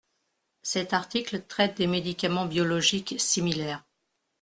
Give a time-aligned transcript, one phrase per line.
[0.63, 3.85] Cet article traite des médicaments biologiques similaires.